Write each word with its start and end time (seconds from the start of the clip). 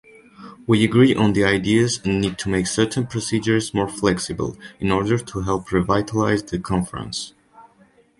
We 0.65 0.83
agree 0.83 1.13
on 1.13 1.33
the 1.33 1.43
ideas 1.45 1.99
and 2.03 2.19
need 2.19 2.39
to 2.39 2.49
make 2.49 2.65
certain 2.65 3.05
procedures 3.05 3.71
more 3.71 3.87
flexible 3.87 4.57
in 4.79 4.91
order 4.91 5.19
to 5.19 5.41
help 5.41 5.71
revitalize 5.71 6.41
the 6.41 6.57
Conference. 6.57 7.33